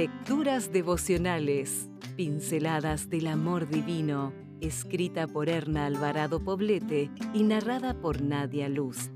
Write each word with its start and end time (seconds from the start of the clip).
Lecturas 0.00 0.72
devocionales, 0.72 1.90
pinceladas 2.16 3.10
del 3.10 3.26
amor 3.26 3.68
divino, 3.68 4.32
escrita 4.62 5.26
por 5.26 5.50
Erna 5.50 5.84
Alvarado 5.84 6.42
Poblete 6.42 7.10
y 7.34 7.42
narrada 7.42 7.92
por 7.92 8.22
Nadia 8.22 8.70
Luz. 8.70 9.10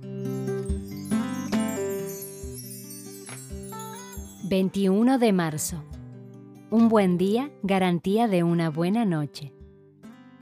21 4.51 5.19
de 5.19 5.33
marzo. 5.33 5.83
Un 6.69 6.91
buen 6.91 7.17
día, 7.17 7.51
garantía 7.63 8.29
de 8.29 8.43
una 8.43 8.69
buena 8.69 9.07
noche. 9.07 9.55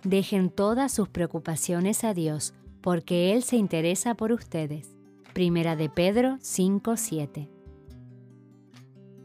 Dejen 0.02 0.50
todas 0.50 0.90
sus 0.90 1.08
preocupaciones 1.08 2.02
a 2.02 2.14
Dios, 2.14 2.52
porque 2.80 3.32
Él 3.32 3.44
se 3.44 3.58
interesa 3.58 4.16
por 4.16 4.32
ustedes. 4.32 4.96
Primera 5.34 5.76
de 5.76 5.88
Pedro 5.88 6.38
5:7. 6.40 7.61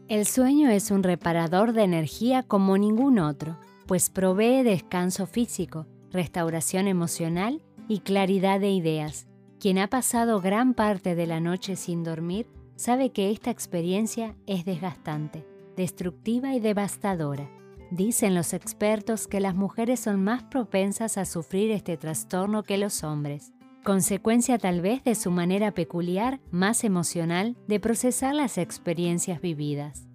El 0.08 0.24
sueño 0.24 0.70
es 0.70 0.90
un 0.90 1.02
reparador 1.02 1.74
de 1.74 1.82
energía 1.82 2.42
como 2.42 2.78
ningún 2.78 3.18
otro, 3.18 3.58
pues 3.86 4.08
provee 4.08 4.62
descanso 4.62 5.26
físico, 5.26 5.86
restauración 6.10 6.88
emocional 6.88 7.60
y 7.88 8.00
claridad 8.00 8.58
de 8.58 8.70
ideas. 8.70 9.26
Quien 9.60 9.76
ha 9.76 9.88
pasado 9.88 10.40
gran 10.40 10.72
parte 10.72 11.14
de 11.14 11.26
la 11.26 11.40
noche 11.40 11.76
sin 11.76 12.04
dormir 12.04 12.46
sabe 12.76 13.10
que 13.10 13.30
esta 13.30 13.50
experiencia 13.50 14.34
es 14.46 14.64
desgastante, 14.64 15.46
destructiva 15.76 16.54
y 16.54 16.60
devastadora. 16.60 17.50
Dicen 17.90 18.34
los 18.34 18.54
expertos 18.54 19.26
que 19.26 19.40
las 19.40 19.54
mujeres 19.54 20.00
son 20.00 20.24
más 20.24 20.42
propensas 20.42 21.18
a 21.18 21.26
sufrir 21.26 21.70
este 21.70 21.98
trastorno 21.98 22.62
que 22.62 22.78
los 22.78 23.04
hombres, 23.04 23.52
consecuencia 23.84 24.58
tal 24.58 24.82
vez 24.82 25.02
de 25.04 25.14
su 25.14 25.30
manera 25.30 25.72
peculiar, 25.72 26.40
más 26.50 26.84
emocional, 26.84 27.56
de 27.66 27.80
procesar 27.80 28.34
las 28.34 28.58
experiencias 28.58 29.40
vividas. 29.40 30.07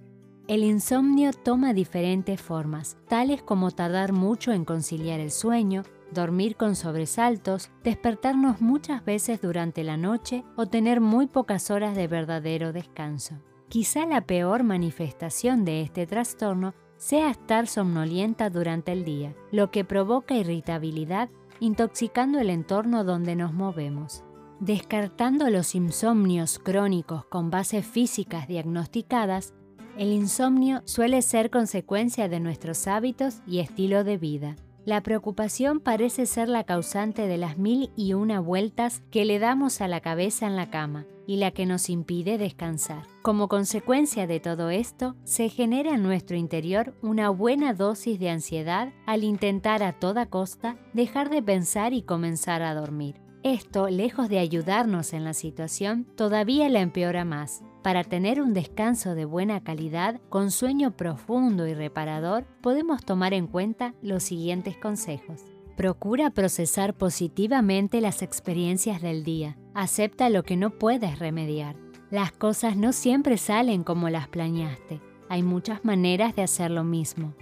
El 0.47 0.65
insomnio 0.65 1.31
toma 1.31 1.73
diferentes 1.73 2.41
formas, 2.41 2.97
tales 3.07 3.41
como 3.41 3.71
tardar 3.71 4.11
mucho 4.11 4.51
en 4.51 4.65
conciliar 4.65 5.21
el 5.21 5.31
sueño, 5.31 5.83
dormir 6.11 6.57
con 6.57 6.75
sobresaltos, 6.75 7.71
despertarnos 7.81 8.59
muchas 8.59 9.05
veces 9.05 9.39
durante 9.39 9.85
la 9.85 9.95
noche 9.95 10.43
o 10.57 10.65
tener 10.65 10.99
muy 10.99 11.27
pocas 11.27 11.71
horas 11.71 11.95
de 11.95 12.07
verdadero 12.07 12.73
descanso. 12.73 13.35
Quizá 13.69 14.05
la 14.05 14.25
peor 14.25 14.63
manifestación 14.63 15.63
de 15.63 15.81
este 15.81 16.05
trastorno 16.07 16.73
sea 16.97 17.29
estar 17.29 17.67
somnolienta 17.67 18.49
durante 18.49 18.91
el 18.91 19.05
día, 19.05 19.33
lo 19.49 19.71
que 19.71 19.85
provoca 19.85 20.35
irritabilidad 20.35 21.29
intoxicando 21.61 22.39
el 22.39 22.49
entorno 22.49 23.05
donde 23.05 23.37
nos 23.37 23.53
movemos. 23.53 24.25
Descartando 24.59 25.49
los 25.49 25.73
insomnios 25.73 26.59
crónicos 26.59 27.25
con 27.25 27.49
bases 27.49 27.85
físicas 27.85 28.47
diagnosticadas, 28.47 29.53
el 29.97 30.11
insomnio 30.11 30.81
suele 30.85 31.21
ser 31.21 31.49
consecuencia 31.49 32.27
de 32.29 32.39
nuestros 32.39 32.87
hábitos 32.87 33.41
y 33.47 33.59
estilo 33.59 34.03
de 34.03 34.17
vida. 34.17 34.55
La 34.85 35.01
preocupación 35.01 35.79
parece 35.79 36.25
ser 36.25 36.49
la 36.49 36.65
causante 36.65 37.27
de 37.27 37.37
las 37.37 37.57
mil 37.57 37.91
y 37.95 38.13
una 38.13 38.41
vueltas 38.41 39.01
que 39.11 39.23
le 39.23 39.39
damos 39.39 39.79
a 39.79 39.87
la 39.87 40.01
cabeza 40.01 40.45
en 40.45 40.57
la 40.57 40.69
cama 40.69 41.05
y 41.25 41.37
la 41.37 41.51
que 41.51 41.65
nos 41.65 41.89
impide 41.89 42.37
descansar. 42.37 43.03
Como 43.21 43.47
consecuencia 43.47 44.27
de 44.27 44.41
todo 44.41 44.69
esto, 44.69 45.15
se 45.23 45.47
genera 45.47 45.93
en 45.93 46.03
nuestro 46.03 46.35
interior 46.35 46.93
una 47.01 47.29
buena 47.29 47.73
dosis 47.73 48.19
de 48.19 48.29
ansiedad 48.29 48.91
al 49.05 49.23
intentar 49.23 49.83
a 49.83 49.93
toda 49.93 50.25
costa 50.25 50.75
dejar 50.93 51.29
de 51.29 51.41
pensar 51.41 51.93
y 51.93 52.01
comenzar 52.01 52.61
a 52.61 52.75
dormir. 52.75 53.22
Esto, 53.43 53.89
lejos 53.89 54.29
de 54.29 54.39
ayudarnos 54.39 55.11
en 55.11 55.25
la 55.25 55.33
situación, 55.33 56.05
todavía 56.15 56.69
la 56.69 56.79
empeora 56.79 57.25
más, 57.25 57.61
para 57.83 58.05
tener 58.05 58.41
un 58.41 58.53
descanso 58.53 59.15
de 59.15 59.25
buena 59.25 59.61
calidad, 59.61 60.21
con 60.29 60.49
sueño 60.49 60.95
profundo 60.95 61.67
y 61.67 61.73
reparador, 61.73 62.45
podemos 62.61 63.03
tomar 63.03 63.33
en 63.33 63.47
cuenta 63.47 63.95
los 64.01 64.23
siguientes 64.23 64.77
consejos. 64.77 65.41
Procura 65.75 66.29
procesar 66.29 66.93
positivamente 66.93 67.99
las 67.99 68.21
experiencias 68.21 69.01
del 69.01 69.25
día. 69.25 69.57
Acepta 69.73 70.29
lo 70.29 70.43
que 70.43 70.55
no 70.55 70.79
puedes 70.79 71.19
remediar. 71.19 71.75
Las 72.09 72.31
cosas 72.31 72.77
no 72.77 72.93
siempre 72.93 73.37
salen 73.37 73.83
como 73.83 74.09
las 74.09 74.29
planeaste. 74.29 75.01
Hay 75.27 75.43
muchas 75.43 75.83
maneras 75.83 76.33
de 76.33 76.43
hacer 76.43 76.71
lo 76.71 76.85
mismo. 76.85 77.33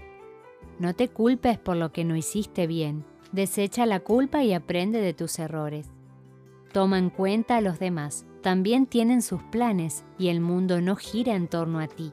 No 0.80 0.96
te 0.96 1.10
culpes 1.10 1.60
por 1.60 1.78
lo 1.78 1.92
que 1.92 2.06
no 2.06 2.16
hiciste 2.16 2.66
bien. 2.66 3.06
Desecha 3.32 3.86
la 3.86 4.00
culpa 4.00 4.44
y 4.44 4.54
aprende 4.54 5.02
de 5.02 5.14
tus 5.14 5.40
errores. 5.40 5.90
Toma 6.74 6.98
en 6.98 7.10
cuenta 7.10 7.58
a 7.58 7.62
los 7.62 7.80
demás 7.80 8.26
también 8.42 8.88
tienen 8.88 9.22
sus 9.22 9.44
planes 9.44 10.04
y 10.18 10.30
el 10.30 10.42
mundo 10.42 10.82
no 10.82 10.96
gira 10.96 11.36
en 11.36 11.48
torno 11.48 11.80
a 11.80 11.88
ti. 11.88 12.12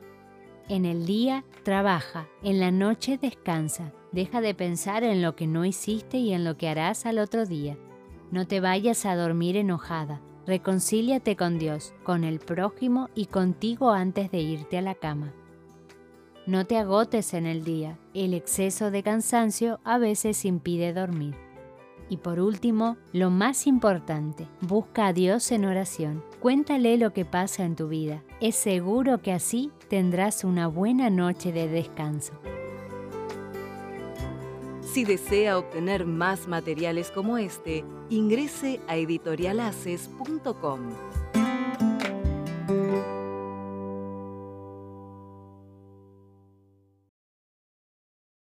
En 0.69 0.85
el 0.85 1.07
día 1.07 1.45
trabaja, 1.63 2.29
en 2.43 2.61
la 2.61 2.71
noche 2.71 3.19
descansa. 3.21 3.93
Deja 4.13 4.41
de 4.43 4.55
pensar 4.55 5.05
en 5.05 5.23
lo 5.23 5.37
que 5.37 5.47
no 5.47 5.65
hiciste 5.65 6.19
y 6.19 6.35
en 6.35 6.45
lo 6.45 6.57
que 6.57 6.69
harás 6.69 7.07
al 7.07 7.19
otro 7.19 7.47
día. 7.47 7.79
No 8.31 8.47
te 8.47 8.61
vayas 8.61 9.07
a 9.07 9.17
dormir 9.17 9.57
enojada. 9.57 10.21
Reconcíliate 10.47 11.37
con 11.37 11.59
Dios, 11.59 11.95
con 12.05 12.25
el 12.25 12.41
prójimo 12.41 13.09
y 13.15 13.27
contigo 13.27 13.91
antes 13.91 14.31
de 14.31 14.41
irte 14.41 14.79
a 14.79 14.83
la 14.83 14.95
cama. 14.95 15.33
No 16.49 16.65
te 16.65 16.79
agotes 16.79 17.35
en 17.35 17.45
el 17.45 17.63
día. 17.63 17.99
El 18.15 18.33
exceso 18.33 18.91
de 18.91 19.03
cansancio 19.03 19.81
a 19.85 19.99
veces 19.99 20.47
impide 20.47 20.95
dormir. 20.95 21.35
Y 22.09 22.17
por 22.17 22.41
último, 22.41 22.97
lo 23.13 23.29
más 23.29 23.67
importante, 23.67 24.49
busca 24.63 25.09
a 25.09 25.13
Dios 25.13 25.53
en 25.53 25.67
oración. 25.67 26.25
Cuéntale 26.41 26.97
lo 26.97 27.13
que 27.13 27.27
pasa 27.27 27.67
en 27.67 27.77
tu 27.77 27.89
vida. 27.89 28.25
Es 28.41 28.55
seguro 28.55 29.21
que 29.21 29.33
así 29.33 29.71
tendrás 29.91 30.43
una 30.43 30.69
buena 30.69 31.11
noche 31.11 31.53
de 31.53 31.69
descanso. 31.69 32.33
Si 34.81 35.05
desea 35.05 35.59
obtener 35.59 36.07
más 36.07 36.49
materiales 36.49 37.11
como 37.11 37.37
este, 37.37 37.85
ingrese 38.09 38.81
a 38.89 38.97
editorialaces.com. 38.97 40.81